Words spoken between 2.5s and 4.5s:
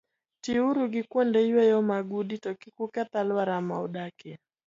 kik uketh alwora ma udakie.